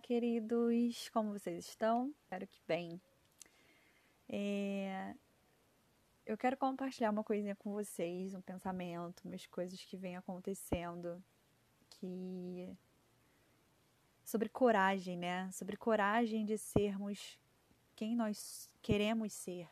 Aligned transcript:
Queridos, 0.00 1.08
como 1.08 1.32
vocês 1.32 1.66
estão? 1.66 2.14
Espero 2.22 2.46
que 2.46 2.60
bem. 2.66 3.00
É... 4.28 5.14
Eu 6.24 6.36
quero 6.36 6.56
compartilhar 6.56 7.10
uma 7.10 7.24
coisinha 7.24 7.56
com 7.56 7.72
vocês, 7.72 8.34
um 8.34 8.40
pensamento, 8.40 9.24
umas 9.24 9.46
coisas 9.46 9.82
que 9.82 9.96
vêm 9.96 10.16
acontecendo, 10.16 11.22
que 11.88 12.76
sobre 14.24 14.48
coragem, 14.48 15.16
né? 15.16 15.50
Sobre 15.52 15.76
coragem 15.76 16.44
de 16.44 16.58
sermos 16.58 17.38
quem 17.96 18.14
nós 18.14 18.68
queremos 18.82 19.32
ser, 19.32 19.68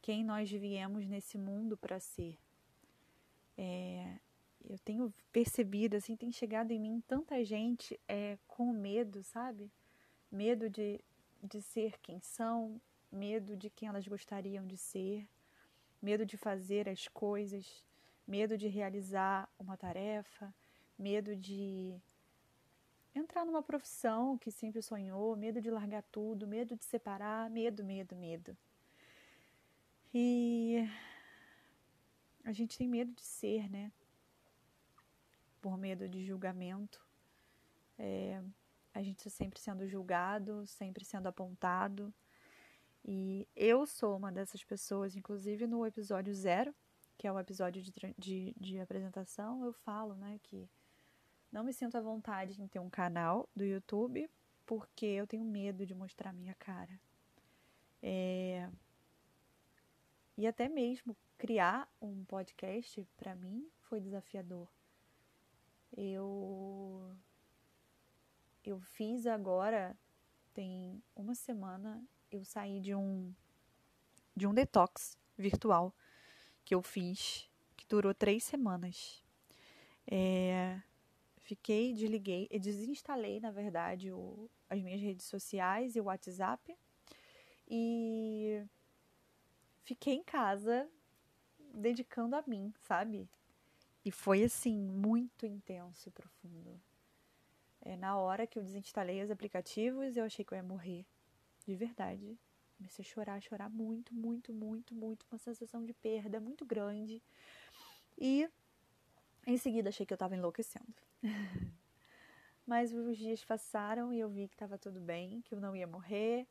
quem 0.00 0.24
nós 0.24 0.50
viemos 0.50 1.06
nesse 1.06 1.36
mundo 1.36 1.76
para 1.76 1.98
ser. 1.98 2.38
É, 3.58 4.18
eu 4.68 4.78
tenho 4.78 5.12
percebido, 5.32 5.96
assim, 5.96 6.16
tem 6.16 6.32
chegado 6.32 6.72
em 6.72 6.80
mim 6.80 7.02
tanta 7.06 7.44
gente 7.44 7.98
é, 8.08 8.36
com 8.48 8.72
medo, 8.72 9.22
sabe? 9.22 9.70
Medo 10.30 10.68
de, 10.68 11.00
de 11.42 11.62
ser 11.62 11.98
quem 12.00 12.20
são, 12.20 12.80
medo 13.10 13.56
de 13.56 13.70
quem 13.70 13.88
elas 13.88 14.06
gostariam 14.06 14.66
de 14.66 14.76
ser, 14.76 15.26
medo 16.02 16.26
de 16.26 16.36
fazer 16.36 16.88
as 16.88 17.06
coisas, 17.08 17.84
medo 18.26 18.58
de 18.58 18.66
realizar 18.66 19.48
uma 19.58 19.76
tarefa, 19.76 20.52
medo 20.98 21.36
de 21.36 21.94
entrar 23.14 23.44
numa 23.44 23.62
profissão 23.62 24.36
que 24.36 24.50
sempre 24.50 24.82
sonhou, 24.82 25.36
medo 25.36 25.60
de 25.60 25.70
largar 25.70 26.02
tudo, 26.10 26.46
medo 26.46 26.76
de 26.76 26.84
separar, 26.84 27.48
medo, 27.50 27.84
medo, 27.84 28.16
medo. 28.16 28.56
E 30.12 30.88
a 32.44 32.52
gente 32.52 32.76
tem 32.76 32.88
medo 32.88 33.12
de 33.12 33.22
ser, 33.22 33.70
né? 33.70 33.92
Por 35.66 35.76
medo 35.76 36.08
de 36.08 36.24
julgamento. 36.24 37.04
É, 37.98 38.40
a 38.94 39.02
gente 39.02 39.28
sempre 39.28 39.58
sendo 39.58 39.88
julgado, 39.88 40.64
sempre 40.64 41.04
sendo 41.04 41.26
apontado. 41.26 42.14
E 43.04 43.48
eu 43.56 43.84
sou 43.84 44.16
uma 44.16 44.30
dessas 44.30 44.62
pessoas, 44.62 45.16
inclusive 45.16 45.66
no 45.66 45.84
episódio 45.84 46.32
zero, 46.32 46.72
que 47.18 47.26
é 47.26 47.32
o 47.32 47.40
episódio 47.40 47.82
de, 47.82 47.92
de, 48.16 48.54
de 48.56 48.78
apresentação, 48.78 49.64
eu 49.64 49.72
falo, 49.72 50.14
né, 50.14 50.38
que 50.44 50.70
não 51.50 51.64
me 51.64 51.72
sinto 51.72 51.98
à 51.98 52.00
vontade 52.00 52.62
em 52.62 52.68
ter 52.68 52.78
um 52.78 52.88
canal 52.88 53.48
do 53.52 53.64
YouTube 53.64 54.30
porque 54.64 55.04
eu 55.04 55.26
tenho 55.26 55.44
medo 55.44 55.84
de 55.84 55.96
mostrar 55.96 56.32
minha 56.32 56.54
cara. 56.54 56.96
É... 58.00 58.70
E 60.38 60.46
até 60.46 60.68
mesmo 60.68 61.16
criar 61.36 61.92
um 62.00 62.24
podcast, 62.24 63.04
para 63.16 63.34
mim, 63.34 63.68
foi 63.80 64.00
desafiador. 64.00 64.68
Eu 65.96 67.16
eu 68.64 68.80
fiz 68.80 69.26
agora 69.26 69.96
tem 70.52 71.02
uma 71.14 71.34
semana 71.34 72.04
eu 72.30 72.44
saí 72.44 72.80
de 72.80 72.94
um 72.94 73.32
de 74.36 74.46
um 74.46 74.52
detox 74.52 75.16
virtual 75.36 75.94
que 76.64 76.74
eu 76.74 76.82
fiz 76.82 77.48
que 77.76 77.86
durou 77.86 78.12
três 78.14 78.42
semanas. 78.42 79.22
É, 80.08 80.80
fiquei, 81.38 81.92
desliguei, 81.92 82.48
desinstalei 82.60 83.40
na 83.40 83.50
verdade 83.50 84.12
o, 84.12 84.50
as 84.68 84.80
minhas 84.80 85.00
redes 85.00 85.26
sociais 85.26 85.96
e 85.96 86.00
o 86.00 86.04
WhatsApp 86.04 86.76
e 87.68 88.64
fiquei 89.84 90.14
em 90.14 90.22
casa 90.22 90.88
dedicando 91.74 92.36
a 92.36 92.42
mim, 92.46 92.72
sabe? 92.80 93.28
E 94.06 94.10
foi 94.12 94.44
assim, 94.44 94.78
muito 94.78 95.44
intenso 95.44 96.08
e 96.08 96.12
profundo. 96.12 96.80
É, 97.80 97.96
na 97.96 98.16
hora 98.16 98.46
que 98.46 98.56
eu 98.56 98.62
desinstalei 98.62 99.20
os 99.20 99.32
aplicativos, 99.32 100.16
eu 100.16 100.22
achei 100.22 100.44
que 100.44 100.54
eu 100.54 100.56
ia 100.56 100.62
morrer. 100.62 101.04
De 101.66 101.74
verdade. 101.74 102.38
Comecei 102.76 103.04
a 103.04 103.08
chorar, 103.08 103.42
chorar 103.42 103.68
muito, 103.68 104.14
muito, 104.14 104.52
muito, 104.52 104.94
muito. 104.94 105.26
Uma 105.28 105.38
sensação 105.38 105.84
de 105.84 105.92
perda 105.92 106.38
muito 106.38 106.64
grande. 106.64 107.20
E 108.16 108.48
em 109.44 109.56
seguida 109.56 109.88
achei 109.88 110.06
que 110.06 110.12
eu 110.12 110.16
estava 110.16 110.36
enlouquecendo. 110.36 110.94
Mas 112.64 112.94
os 112.94 113.18
dias 113.18 113.44
passaram 113.44 114.12
e 114.12 114.20
eu 114.20 114.28
vi 114.28 114.46
que 114.46 114.54
estava 114.54 114.78
tudo 114.78 115.00
bem, 115.00 115.42
que 115.42 115.52
eu 115.52 115.60
não 115.60 115.74
ia 115.74 115.86
morrer. 115.86 116.46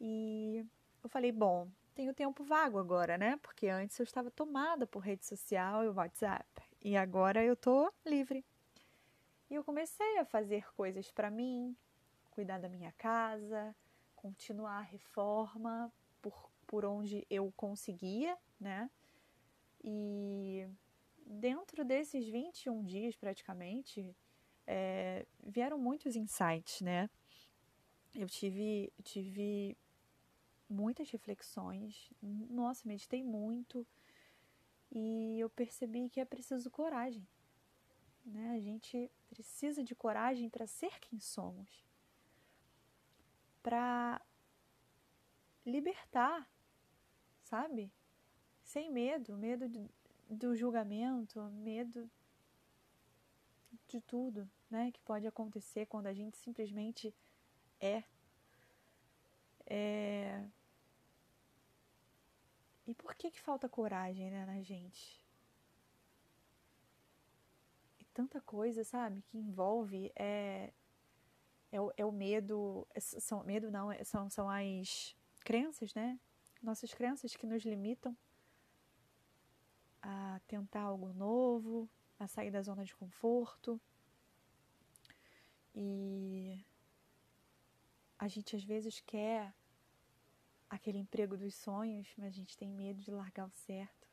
E 0.00 0.64
eu 1.02 1.10
falei, 1.10 1.32
bom, 1.32 1.68
tenho 2.00 2.14
tempo 2.14 2.42
vago 2.42 2.78
agora, 2.78 3.18
né? 3.18 3.38
Porque 3.42 3.68
antes 3.68 3.98
eu 3.98 4.04
estava 4.04 4.30
tomada 4.30 4.86
por 4.86 5.00
rede 5.00 5.26
social 5.26 5.84
e 5.84 5.88
WhatsApp. 5.88 6.46
E 6.80 6.96
agora 6.96 7.44
eu 7.44 7.54
tô 7.54 7.92
livre. 8.06 8.42
E 9.50 9.54
eu 9.54 9.62
comecei 9.62 10.16
a 10.16 10.24
fazer 10.24 10.64
coisas 10.72 11.10
para 11.10 11.30
mim, 11.30 11.76
cuidar 12.30 12.58
da 12.58 12.70
minha 12.70 12.90
casa, 12.92 13.76
continuar 14.16 14.78
a 14.78 14.80
reforma 14.80 15.92
por, 16.22 16.50
por 16.66 16.86
onde 16.86 17.26
eu 17.28 17.52
conseguia, 17.54 18.34
né? 18.58 18.88
E 19.84 20.66
dentro 21.26 21.84
desses 21.84 22.26
21 22.26 22.82
dias, 22.82 23.14
praticamente, 23.14 24.16
é, 24.66 25.26
vieram 25.44 25.76
muitos 25.76 26.16
insights, 26.16 26.80
né? 26.80 27.10
Eu 28.14 28.26
tive, 28.26 28.90
tive 29.02 29.76
muitas 30.70 31.10
reflexões. 31.10 32.10
Nossa, 32.22 32.86
meditei 32.86 33.24
muito 33.24 33.86
e 34.90 35.38
eu 35.38 35.50
percebi 35.50 36.08
que 36.08 36.20
é 36.20 36.24
preciso 36.24 36.70
coragem. 36.70 37.26
Né? 38.24 38.52
A 38.52 38.60
gente 38.60 39.10
precisa 39.28 39.82
de 39.82 39.94
coragem 39.94 40.48
para 40.48 40.66
ser 40.66 40.98
quem 41.00 41.18
somos, 41.18 41.84
para 43.62 44.20
libertar, 45.66 46.48
sabe? 47.42 47.92
Sem 48.62 48.90
medo, 48.90 49.36
medo 49.36 49.68
de, 49.68 49.84
do 50.28 50.54
julgamento, 50.54 51.42
medo 51.50 52.08
de 53.88 54.00
tudo, 54.00 54.48
né? 54.70 54.92
Que 54.92 55.00
pode 55.00 55.26
acontecer 55.26 55.86
quando 55.86 56.06
a 56.06 56.12
gente 56.12 56.36
simplesmente 56.38 57.14
é. 57.80 58.04
é 59.66 60.44
e 62.90 62.94
por 62.94 63.14
que 63.14 63.30
que 63.30 63.40
falta 63.40 63.68
coragem, 63.68 64.30
né, 64.30 64.44
na 64.44 64.60
gente? 64.62 65.24
E 68.00 68.04
tanta 68.06 68.40
coisa, 68.40 68.82
sabe, 68.82 69.22
que 69.22 69.38
envolve 69.38 70.12
é 70.16 70.72
é 71.72 71.80
o, 71.80 71.92
é 71.96 72.04
o 72.04 72.10
medo, 72.10 72.84
é, 72.92 72.98
são 72.98 73.44
medo 73.44 73.70
não, 73.70 73.92
é, 73.92 74.02
são 74.02 74.28
são 74.28 74.50
as 74.50 75.16
crenças, 75.44 75.94
né? 75.94 76.18
Nossas 76.60 76.92
crenças 76.92 77.36
que 77.36 77.46
nos 77.46 77.62
limitam 77.64 78.16
a 80.02 80.40
tentar 80.48 80.82
algo 80.82 81.12
novo, 81.12 81.88
a 82.18 82.26
sair 82.26 82.50
da 82.50 82.60
zona 82.60 82.84
de 82.84 82.94
conforto. 82.96 83.80
E 85.74 86.64
a 88.18 88.26
gente 88.26 88.56
às 88.56 88.64
vezes 88.64 89.00
quer 89.00 89.54
aquele 90.70 90.98
emprego 90.98 91.36
dos 91.36 91.54
sonhos, 91.56 92.08
mas 92.16 92.28
a 92.28 92.36
gente 92.36 92.56
tem 92.56 92.70
medo 92.70 93.02
de 93.02 93.10
largar 93.10 93.46
o 93.46 93.50
certo. 93.50 94.08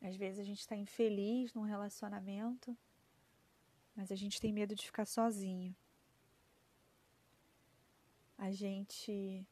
Às 0.00 0.16
vezes 0.16 0.38
a 0.38 0.44
gente 0.44 0.60
está 0.60 0.76
infeliz 0.76 1.52
num 1.52 1.62
relacionamento, 1.62 2.76
mas 3.96 4.12
a 4.12 4.16
gente 4.16 4.40
tem 4.40 4.52
medo 4.52 4.74
de 4.74 4.86
ficar 4.86 5.04
sozinho. 5.04 5.74
A 8.38 8.50
gente 8.50 9.46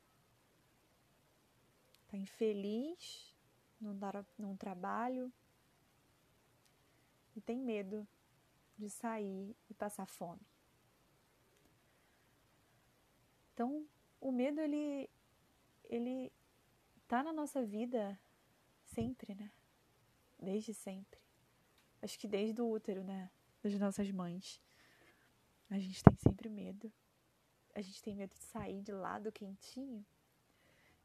está 2.03 2.17
infeliz 2.17 3.35
num, 3.81 3.97
num 4.39 4.57
trabalho 4.57 5.33
e 7.37 7.41
tem 7.41 7.61
medo 7.61 8.07
de 8.77 8.89
sair 8.89 9.55
e 9.69 9.75
passar 9.75 10.07
fome. 10.07 10.41
Então, 13.53 13.87
o 14.21 14.33
medo 14.33 14.61
ele 14.61 15.09
ele 15.91 16.33
tá 17.09 17.21
na 17.23 17.33
nossa 17.33 17.65
vida 17.65 18.19
sempre, 18.85 19.35
né? 19.35 19.51
Desde 20.39 20.73
sempre. 20.73 21.21
Acho 22.01 22.17
que 22.19 22.29
desde 22.29 22.63
o 22.63 22.71
útero, 22.71 23.03
né? 23.03 23.29
Das 23.61 23.77
nossas 23.79 24.09
mães. 24.13 24.61
A 25.69 25.79
gente 25.79 26.03
tem 26.03 26.17
sempre 26.17 26.49
medo. 26.49 26.91
A 27.75 27.81
gente 27.81 28.01
tem 28.03 28.15
medo 28.15 28.35
de 28.35 28.43
sair 28.45 28.81
de 28.81 28.93
lá 28.93 29.19
do 29.19 29.33
quentinho 29.33 30.07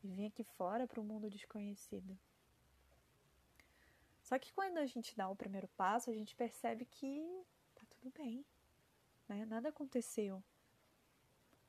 e 0.04 0.08
vir 0.08 0.28
aqui 0.28 0.44
fora 0.44 0.88
para 0.88 1.02
o 1.02 1.04
mundo 1.04 1.30
desconhecido. 1.30 2.18
Só 4.22 4.38
que 4.38 4.54
quando 4.54 4.78
a 4.78 4.86
gente 4.86 5.16
dá 5.16 5.28
o 5.28 5.36
primeiro 5.36 5.68
passo, 5.70 6.10
a 6.10 6.14
gente 6.14 6.36
percebe 6.36 6.86
que 6.86 7.44
tá 7.74 7.84
tudo 7.90 8.12
bem, 8.16 8.46
né? 9.28 9.46
Nada 9.46 9.70
aconteceu. 9.70 10.44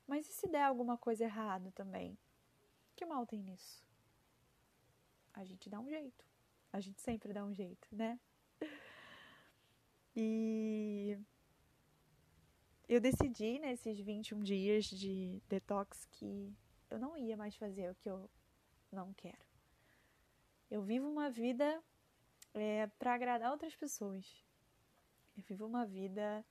Mas 0.07 0.29
e 0.29 0.33
se 0.33 0.47
der 0.49 0.65
alguma 0.65 0.97
coisa 0.97 1.25
errada 1.25 1.71
também? 1.73 2.17
Que 2.97 3.05
mal 3.05 3.27
tem 3.27 3.43
nisso? 3.43 3.85
A 5.35 5.45
gente 5.45 5.69
dá 5.69 5.79
um 5.79 5.89
jeito. 5.89 6.25
A 6.73 6.81
gente 6.81 7.01
sempre 7.03 7.33
dá 7.33 7.45
um 7.45 7.53
jeito, 7.53 7.87
né? 7.93 8.19
E 10.19 11.19
eu 12.89 12.99
decidi 12.99 13.59
nesses 13.59 14.01
21 14.01 14.43
dias 14.43 14.87
de 14.87 15.43
detox 15.47 16.07
que 16.07 16.57
eu 16.89 16.99
não 16.99 17.19
ia 17.19 17.37
mais 17.37 17.55
fazer 17.55 17.91
o 17.91 17.95
que 17.97 18.09
eu 18.09 18.31
não 18.91 19.13
quero. 19.13 19.45
Eu 20.71 20.83
vivo 20.83 21.07
uma 21.07 21.29
vida 21.29 21.83
é, 22.55 22.87
para 22.99 23.13
agradar 23.13 23.53
outras 23.53 23.77
pessoas. 23.77 24.43
Eu 25.37 25.43
vivo 25.43 25.67
uma 25.67 25.85
vida 25.85 26.43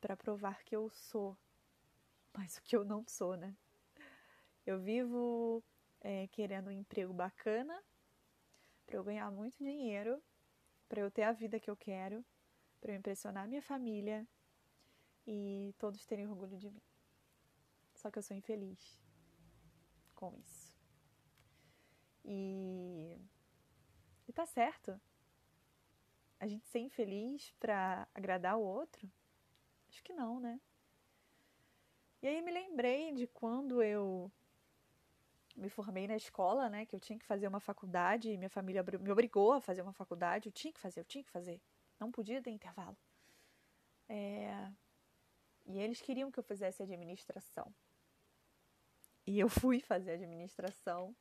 para 0.00 0.16
provar 0.16 0.64
que 0.64 0.74
eu 0.74 0.90
sou, 0.90 1.38
mas 2.32 2.56
o 2.56 2.62
que 2.62 2.74
eu 2.74 2.84
não 2.84 3.06
sou, 3.06 3.36
né? 3.36 3.56
Eu 4.66 4.80
vivo 4.80 5.62
é, 6.06 6.28
querendo 6.28 6.68
um 6.68 6.70
emprego 6.70 7.12
bacana, 7.12 7.82
para 8.86 8.96
eu 8.96 9.02
ganhar 9.02 9.28
muito 9.28 9.58
dinheiro, 9.58 10.22
para 10.88 11.00
eu 11.00 11.10
ter 11.10 11.24
a 11.24 11.32
vida 11.32 11.58
que 11.58 11.68
eu 11.68 11.76
quero, 11.76 12.24
para 12.80 12.92
eu 12.92 12.96
impressionar 12.96 13.48
minha 13.48 13.60
família 13.60 14.24
e 15.26 15.74
todos 15.78 16.06
terem 16.06 16.28
orgulho 16.28 16.56
de 16.56 16.70
mim. 16.70 16.80
Só 17.96 18.08
que 18.08 18.18
eu 18.18 18.22
sou 18.22 18.36
infeliz 18.36 19.02
com 20.14 20.32
isso. 20.36 20.72
E, 22.24 23.18
e 24.28 24.32
tá 24.32 24.46
certo. 24.46 25.00
A 26.38 26.46
gente 26.46 26.68
ser 26.68 26.78
infeliz 26.78 27.50
para 27.58 28.06
agradar 28.14 28.56
o 28.56 28.62
outro? 28.62 29.10
Acho 29.88 30.04
que 30.04 30.12
não, 30.12 30.38
né? 30.38 30.60
E 32.22 32.28
aí 32.28 32.40
me 32.42 32.52
lembrei 32.52 33.12
de 33.12 33.26
quando 33.26 33.82
eu 33.82 34.30
me 35.56 35.68
formei 35.68 36.06
na 36.06 36.16
escola, 36.16 36.68
né? 36.68 36.84
Que 36.86 36.94
eu 36.94 37.00
tinha 37.00 37.18
que 37.18 37.24
fazer 37.24 37.48
uma 37.48 37.60
faculdade, 37.60 38.30
e 38.30 38.36
minha 38.36 38.50
família 38.50 38.84
me 39.00 39.10
obrigou 39.10 39.52
a 39.54 39.60
fazer 39.60 39.82
uma 39.82 39.92
faculdade. 39.92 40.48
Eu 40.48 40.52
tinha 40.52 40.72
que 40.72 40.80
fazer, 40.80 41.00
eu 41.00 41.04
tinha 41.04 41.24
que 41.24 41.30
fazer. 41.30 41.60
Não 41.98 42.12
podia 42.12 42.42
ter 42.42 42.50
intervalo. 42.50 42.96
É... 44.08 44.70
E 45.64 45.78
eles 45.78 46.00
queriam 46.00 46.30
que 46.30 46.38
eu 46.38 46.44
fizesse 46.44 46.82
administração. 46.82 47.74
E 49.26 49.40
eu 49.40 49.48
fui 49.48 49.80
fazer 49.80 50.12
administração. 50.12 51.16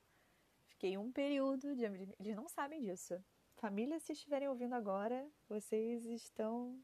Fiquei 0.68 0.98
um 0.98 1.12
período 1.12 1.76
de. 1.76 1.86
Eles 2.20 2.36
não 2.36 2.48
sabem 2.48 2.82
disso. 2.82 3.24
Família, 3.56 4.00
se 4.00 4.12
estiverem 4.12 4.50
ouvindo 4.50 4.76
agora, 4.76 5.28
vocês 5.48 6.06
estão 6.06 6.80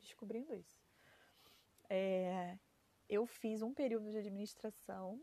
descobrindo 0.00 0.54
isso. 0.54 0.76
É, 1.88 2.58
eu 3.08 3.24
fiz 3.24 3.62
um 3.62 3.72
período 3.72 4.10
de 4.10 4.18
administração 4.18 5.18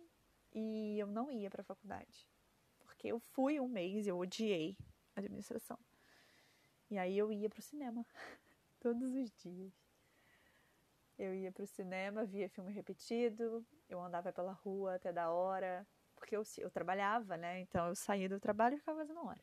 e 0.55 0.97
eu 0.97 1.05
não 1.05 1.29
ia 1.29 1.49
para 1.49 1.61
a 1.61 1.65
faculdade. 1.65 2.25
Porque 2.79 3.07
eu 3.09 3.19
fui 3.19 3.59
um 3.59 3.67
mês 3.67 4.05
e 4.05 4.09
eu 4.09 4.17
odiei 4.17 4.77
administração. 5.13 5.77
E 6.89 6.97
aí 6.97 7.17
eu 7.17 7.31
ia 7.31 7.49
para 7.49 7.59
o 7.59 7.61
cinema 7.61 8.05
todos 8.79 9.13
os 9.13 9.29
dias. 9.31 9.73
Eu 11.17 11.33
ia 11.33 11.51
para 11.51 11.63
o 11.63 11.67
cinema, 11.67 12.25
via 12.25 12.49
filme 12.49 12.71
repetido, 12.71 13.65
eu 13.89 14.01
andava 14.01 14.31
pela 14.31 14.51
rua 14.53 14.95
até 14.95 15.11
da 15.11 15.29
hora, 15.29 15.85
porque 16.15 16.35
eu, 16.35 16.43
eu 16.57 16.71
trabalhava, 16.71 17.37
né? 17.37 17.59
Então 17.59 17.87
eu 17.87 17.95
saía 17.95 18.27
do 18.27 18.39
trabalho 18.39 18.75
e 18.75 18.79
ficava 18.79 18.99
fazendo 18.99 19.25
hora. 19.25 19.41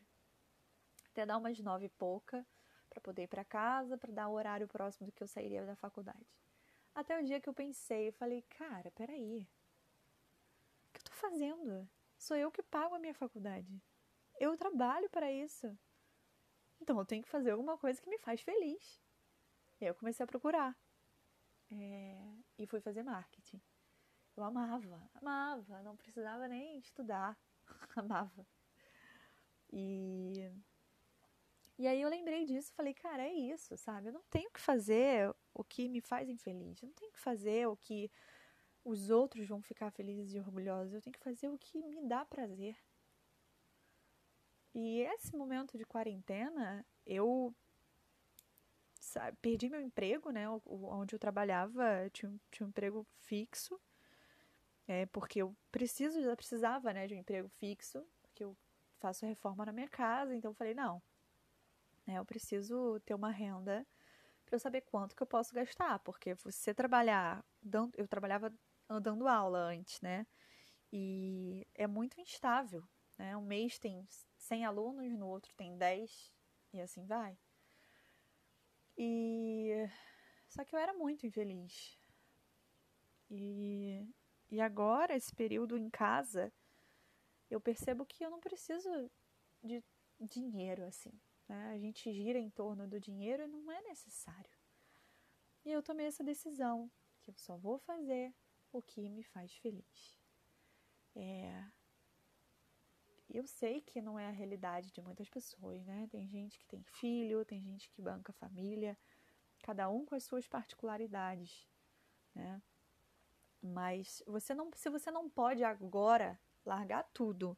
Até 1.09 1.25
dar 1.25 1.37
umas 1.37 1.59
nove 1.59 1.85
e 1.85 1.89
pouca, 1.89 2.45
para 2.89 3.01
poder 3.01 3.23
ir 3.23 3.27
para 3.27 3.43
casa, 3.43 3.97
para 3.97 4.11
dar 4.11 4.27
o 4.27 4.33
horário 4.33 4.67
próximo 4.67 5.07
do 5.07 5.11
que 5.11 5.21
eu 5.21 5.27
sairia 5.27 5.65
da 5.65 5.75
faculdade. 5.75 6.25
Até 6.93 7.19
o 7.19 7.23
dia 7.23 7.41
que 7.41 7.49
eu 7.49 7.53
pensei, 7.53 8.09
eu 8.09 8.13
falei, 8.13 8.43
cara, 8.43 8.91
peraí. 8.91 9.47
Fazendo? 11.23 11.89
Sou 12.17 12.35
eu 12.35 12.51
que 12.51 12.61
pago 12.61 12.95
a 12.95 12.99
minha 12.99 13.13
faculdade. 13.13 13.81
Eu 14.37 14.57
trabalho 14.57 15.09
para 15.09 15.31
isso. 15.31 15.73
Então 16.81 16.99
eu 16.99 17.05
tenho 17.05 17.23
que 17.23 17.29
fazer 17.29 17.51
alguma 17.51 17.77
coisa 17.77 18.01
que 18.01 18.09
me 18.09 18.17
faz 18.17 18.41
feliz. 18.41 19.01
E 19.79 19.85
aí 19.85 19.89
eu 19.89 19.95
comecei 19.95 20.21
a 20.21 20.27
procurar. 20.27 20.77
É, 21.71 22.35
e 22.57 22.67
fui 22.67 22.81
fazer 22.81 23.03
marketing. 23.03 23.61
Eu 24.35 24.43
amava, 24.43 25.09
amava, 25.13 25.81
não 25.81 25.95
precisava 25.95 26.45
nem 26.45 26.77
estudar, 26.77 27.39
amava. 27.95 28.45
E, 29.71 30.51
e 31.77 31.87
aí 31.87 32.01
eu 32.01 32.09
lembrei 32.09 32.43
disso, 32.43 32.73
falei, 32.73 32.93
cara, 32.93 33.23
é 33.23 33.31
isso, 33.31 33.77
sabe? 33.77 34.09
Eu 34.09 34.13
não 34.13 34.23
tenho 34.29 34.51
que 34.51 34.59
fazer 34.59 35.33
o 35.53 35.63
que 35.63 35.87
me 35.87 36.01
faz 36.01 36.27
infeliz, 36.27 36.81
eu 36.81 36.87
não 36.87 36.95
tenho 36.95 37.13
que 37.13 37.19
fazer 37.19 37.65
o 37.69 37.77
que 37.77 38.11
os 38.83 39.09
outros 39.09 39.47
vão 39.47 39.61
ficar 39.61 39.91
felizes 39.91 40.33
e 40.33 40.39
orgulhosos, 40.39 40.93
eu 40.93 41.01
tenho 41.01 41.13
que 41.13 41.23
fazer 41.23 41.47
o 41.49 41.57
que 41.57 41.77
me 41.77 42.01
dá 42.07 42.25
prazer. 42.25 42.75
E 44.73 45.01
esse 45.01 45.35
momento 45.35 45.77
de 45.77 45.85
quarentena, 45.85 46.85
eu 47.05 47.53
sabe, 48.99 49.37
perdi 49.41 49.69
meu 49.69 49.81
emprego, 49.81 50.31
né? 50.31 50.45
Onde 50.65 51.15
eu 51.15 51.19
trabalhava, 51.19 52.09
tinha, 52.11 52.33
tinha 52.51 52.65
um 52.65 52.69
emprego 52.69 53.05
fixo, 53.19 53.79
é, 54.87 55.05
porque 55.07 55.41
eu 55.41 55.55
preciso, 55.71 56.21
já 56.21 56.35
precisava, 56.35 56.91
né, 56.93 57.07
de 57.07 57.13
um 57.15 57.19
emprego 57.19 57.49
fixo, 57.59 58.05
porque 58.21 58.43
eu 58.43 58.55
faço 58.99 59.25
reforma 59.25 59.65
na 59.65 59.71
minha 59.71 59.87
casa, 59.87 60.35
então 60.35 60.51
eu 60.51 60.55
falei, 60.55 60.73
não, 60.73 61.01
né, 62.05 62.17
eu 62.17 62.25
preciso 62.25 62.99
ter 63.01 63.13
uma 63.13 63.31
renda 63.31 63.85
para 64.45 64.55
eu 64.55 64.59
saber 64.59 64.81
quanto 64.81 65.15
que 65.15 65.23
eu 65.23 65.27
posso 65.27 65.53
gastar, 65.53 65.99
porque 65.99 66.33
você 66.35 66.73
trabalhar, 66.73 67.45
eu 67.97 68.07
trabalhava 68.07 68.51
dando 69.01 69.27
aula 69.27 69.59
antes, 69.59 69.99
né, 70.01 70.25
e 70.91 71.67
é 71.73 71.87
muito 71.87 72.19
instável, 72.19 72.87
né, 73.17 73.35
um 73.35 73.45
mês 73.45 73.79
tem 73.79 74.05
100 74.37 74.65
alunos, 74.65 75.17
no 75.17 75.27
outro 75.27 75.53
tem 75.55 75.77
10, 75.77 76.31
e 76.73 76.81
assim 76.81 77.05
vai. 77.05 77.37
E 78.97 79.89
só 80.47 80.63
que 80.63 80.75
eu 80.75 80.79
era 80.79 80.93
muito 80.93 81.25
infeliz. 81.25 81.97
E, 83.29 84.07
e 84.51 84.61
agora, 84.61 85.15
esse 85.15 85.33
período 85.33 85.77
em 85.77 85.89
casa, 85.89 86.53
eu 87.49 87.59
percebo 87.59 88.05
que 88.05 88.23
eu 88.23 88.29
não 88.29 88.39
preciso 88.39 88.89
de 89.63 89.83
dinheiro 90.19 90.83
assim. 90.85 91.11
Né? 91.47 91.71
A 91.73 91.79
gente 91.79 92.11
gira 92.13 92.37
em 92.37 92.49
torno 92.49 92.87
do 92.87 92.99
dinheiro 92.99 93.43
e 93.43 93.47
não 93.47 93.71
é 93.71 93.81
necessário. 93.81 94.51
E 95.65 95.71
eu 95.71 95.81
tomei 95.81 96.05
essa 96.05 96.23
decisão 96.23 96.91
que 97.21 97.31
eu 97.31 97.35
só 97.37 97.57
vou 97.57 97.79
fazer 97.79 98.33
o 98.73 98.81
que 98.81 99.07
me 99.09 99.23
faz 99.23 99.53
feliz. 99.55 100.19
É, 101.15 101.63
eu 103.29 103.47
sei 103.47 103.81
que 103.81 104.01
não 104.01 104.19
é 104.19 104.27
a 104.27 104.31
realidade 104.31 104.91
de 104.91 105.01
muitas 105.01 105.29
pessoas, 105.29 105.85
né? 105.85 106.07
Tem 106.11 106.27
gente 106.27 106.59
que 106.59 106.65
tem 106.65 106.83
filho, 106.83 107.45
tem 107.45 107.61
gente 107.61 107.89
que 107.89 108.01
banca 108.01 108.33
família, 108.33 108.97
cada 109.61 109.89
um 109.89 110.05
com 110.05 110.15
as 110.15 110.23
suas 110.23 110.47
particularidades, 110.47 111.67
né? 112.35 112.61
Mas 113.61 114.21
você 114.27 114.53
não, 114.53 114.69
se 114.75 114.89
você 114.89 115.09
não 115.09 115.29
pode 115.29 115.63
agora 115.63 116.39
largar 116.65 117.03
tudo 117.13 117.57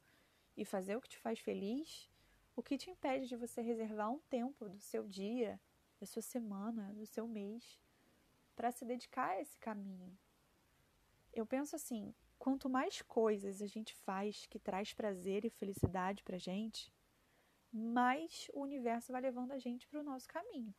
e 0.56 0.64
fazer 0.64 0.96
o 0.96 1.02
que 1.02 1.10
te 1.10 1.18
faz 1.18 1.40
feliz, 1.40 2.10
o 2.56 2.62
que 2.62 2.78
te 2.78 2.90
impede 2.90 3.28
de 3.28 3.36
você 3.36 3.62
reservar 3.62 4.12
um 4.12 4.20
tempo 4.30 4.70
do 4.70 4.80
seu 4.80 5.08
dia, 5.08 5.60
da 6.00 6.06
sua 6.06 6.22
semana, 6.22 6.94
do 6.94 7.06
seu 7.06 7.28
mês 7.28 7.80
para 8.56 8.72
se 8.72 8.86
dedicar 8.86 9.32
a 9.32 9.42
esse 9.42 9.58
caminho? 9.60 10.18
Eu 11.36 11.46
penso 11.46 11.76
assim, 11.76 12.16
quanto 12.40 12.70
mais 12.70 13.02
coisas 13.02 13.62
a 13.62 13.68
gente 13.68 13.94
faz 13.94 14.46
que 14.48 14.58
traz 14.58 14.94
prazer 14.94 15.44
e 15.44 15.50
felicidade 15.50 16.24
pra 16.24 16.38
gente, 16.38 16.94
mais 17.74 18.48
o 18.54 18.62
universo 18.62 19.12
vai 19.12 19.22
levando 19.22 19.52
a 19.52 19.60
gente 19.60 19.86
para 19.86 20.00
o 20.00 20.04
nosso 20.04 20.30
caminho, 20.30 20.74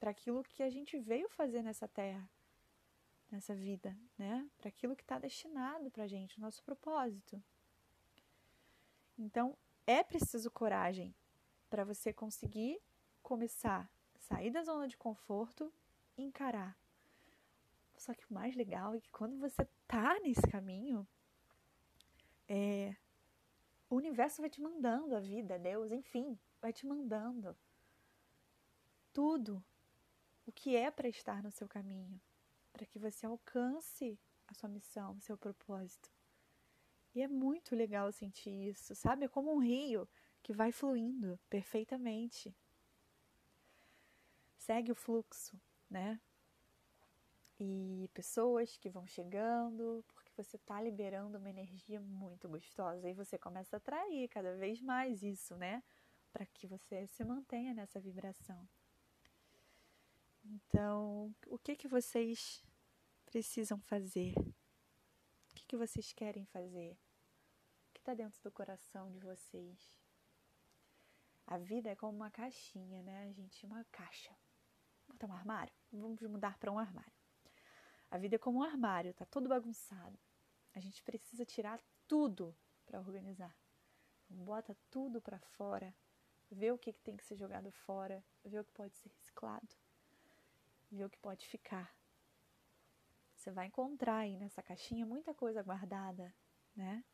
para 0.00 0.10
aquilo 0.10 0.42
que 0.42 0.60
a 0.64 0.68
gente 0.68 0.98
veio 0.98 1.28
fazer 1.28 1.62
nessa 1.62 1.86
terra, 1.86 2.28
nessa 3.30 3.54
vida, 3.54 3.96
né? 4.18 4.50
Para 4.58 4.68
aquilo 4.68 4.96
que 4.96 5.04
está 5.04 5.20
destinado 5.20 5.88
para 5.88 6.02
a 6.02 6.08
gente, 6.08 6.36
o 6.36 6.40
nosso 6.40 6.64
propósito. 6.64 7.40
Então, 9.16 9.56
é 9.86 10.02
preciso 10.02 10.50
coragem 10.50 11.14
para 11.70 11.84
você 11.84 12.12
conseguir 12.12 12.82
começar, 13.22 13.88
sair 14.18 14.50
da 14.50 14.64
zona 14.64 14.88
de 14.88 14.96
conforto, 14.96 15.72
encarar 16.18 16.76
só 17.98 18.14
que 18.14 18.24
o 18.30 18.34
mais 18.34 18.54
legal 18.54 18.94
é 18.94 19.00
que 19.00 19.10
quando 19.10 19.38
você 19.38 19.66
tá 19.86 20.18
nesse 20.20 20.42
caminho, 20.42 21.06
é, 22.48 22.94
o 23.88 23.96
universo 23.96 24.40
vai 24.40 24.50
te 24.50 24.60
mandando 24.60 25.14
a 25.14 25.20
vida, 25.20 25.58
Deus, 25.58 25.90
enfim, 25.92 26.38
vai 26.60 26.72
te 26.72 26.86
mandando 26.86 27.56
tudo 29.12 29.64
o 30.46 30.52
que 30.52 30.76
é 30.76 30.90
para 30.90 31.08
estar 31.08 31.42
no 31.42 31.50
seu 31.50 31.68
caminho, 31.68 32.20
para 32.72 32.86
que 32.86 32.98
você 32.98 33.26
alcance 33.26 34.18
a 34.46 34.54
sua 34.54 34.68
missão, 34.68 35.16
o 35.16 35.20
seu 35.20 35.36
propósito. 35.36 36.10
E 37.14 37.22
é 37.22 37.28
muito 37.28 37.74
legal 37.74 38.12
sentir 38.12 38.68
isso, 38.68 38.94
sabe? 38.94 39.24
É 39.24 39.28
como 39.28 39.52
um 39.52 39.58
rio 39.58 40.08
que 40.42 40.52
vai 40.52 40.70
fluindo 40.70 41.40
perfeitamente. 41.48 42.54
Segue 44.58 44.92
o 44.92 44.94
fluxo, 44.94 45.58
né? 45.88 46.20
E 47.58 48.10
pessoas 48.12 48.76
que 48.76 48.90
vão 48.90 49.06
chegando, 49.06 50.04
porque 50.08 50.30
você 50.36 50.56
está 50.56 50.80
liberando 50.80 51.38
uma 51.38 51.48
energia 51.48 52.00
muito 52.00 52.48
gostosa 52.48 53.08
e 53.08 53.14
você 53.14 53.38
começa 53.38 53.76
a 53.76 53.78
atrair 53.78 54.28
cada 54.28 54.54
vez 54.56 54.80
mais 54.80 55.22
isso, 55.22 55.56
né? 55.56 55.82
Para 56.32 56.44
que 56.46 56.66
você 56.66 57.06
se 57.06 57.24
mantenha 57.24 57.72
nessa 57.72 57.98
vibração. 57.98 58.68
Então, 60.44 61.34
o 61.46 61.58
que 61.58 61.74
que 61.74 61.88
vocês 61.88 62.62
precisam 63.24 63.78
fazer? 63.80 64.34
O 64.36 65.54
que, 65.54 65.66
que 65.66 65.76
vocês 65.76 66.12
querem 66.12 66.44
fazer? 66.46 66.92
O 67.88 67.94
que 67.94 68.00
está 68.00 68.14
dentro 68.14 68.40
do 68.42 68.52
coração 68.52 69.10
de 69.10 69.18
vocês? 69.18 69.98
A 71.46 71.58
vida 71.58 71.90
é 71.90 71.96
como 71.96 72.16
uma 72.16 72.30
caixinha, 72.30 73.02
né, 73.02 73.32
gente? 73.32 73.64
Uma 73.64 73.84
caixa. 73.84 74.36
Botar 75.08 75.26
um 75.28 75.32
armário? 75.32 75.72
Vamos 75.92 76.20
mudar 76.22 76.58
para 76.58 76.70
um 76.70 76.78
armário. 76.78 77.15
A 78.10 78.18
vida 78.18 78.36
é 78.36 78.38
como 78.38 78.60
um 78.60 78.62
armário, 78.62 79.14
tá 79.14 79.24
todo 79.24 79.48
bagunçado. 79.48 80.18
A 80.74 80.80
gente 80.80 81.02
precisa 81.02 81.44
tirar 81.44 81.80
tudo 82.06 82.56
para 82.84 83.00
organizar. 83.00 83.56
Bota 84.28 84.76
tudo 84.90 85.20
para 85.20 85.38
fora, 85.38 85.94
vê 86.50 86.70
o 86.70 86.78
que, 86.78 86.92
que 86.92 87.00
tem 87.00 87.16
que 87.16 87.24
ser 87.24 87.36
jogado 87.36 87.70
fora, 87.70 88.24
vê 88.44 88.58
o 88.58 88.64
que 88.64 88.72
pode 88.72 88.96
ser 88.96 89.08
reciclado, 89.08 89.68
vê 90.90 91.04
o 91.04 91.10
que 91.10 91.18
pode 91.18 91.46
ficar. 91.46 91.94
Você 93.34 93.50
vai 93.50 93.66
encontrar 93.66 94.18
aí 94.18 94.36
nessa 94.36 94.62
caixinha 94.62 95.06
muita 95.06 95.34
coisa 95.34 95.62
guardada, 95.62 96.34
né? 96.74 97.04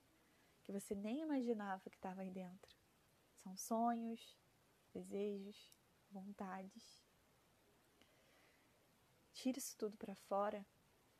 Que 0.64 0.72
você 0.72 0.94
nem 0.94 1.20
imaginava 1.20 1.90
que 1.90 1.96
estava 1.96 2.22
aí 2.22 2.30
dentro. 2.30 2.74
São 3.42 3.56
sonhos, 3.56 4.38
desejos, 4.92 5.74
vontades. 6.10 7.02
Tire 9.32 9.58
isso 9.58 9.76
tudo 9.76 9.96
para 9.96 10.14
fora 10.14 10.64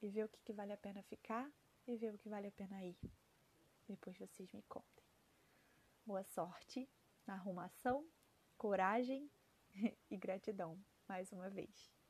e 0.02 0.09
vê 0.11 0.25
o 0.25 0.28
que, 0.28 0.40
que 0.42 0.52
vale 0.52 0.73
a 0.73 0.76
pena 0.76 1.02
ficar 1.04 1.50
e 1.87 1.97
vê 1.97 2.11
o 2.11 2.18
que 2.18 2.28
vale 2.28 2.49
a 2.49 2.52
pena 2.52 2.85
ir. 2.85 2.99
Depois 3.88 4.18
vocês 4.18 4.52
me 4.52 4.62
contem. 4.62 5.04
Boa 6.04 6.25
sorte 6.25 6.90
na 7.26 7.35
arrumação, 7.35 8.06
coragem 8.59 9.30
e 10.11 10.16
gratidão 10.16 10.78
mais 11.09 11.32
uma 11.32 11.49
vez. 11.49 12.01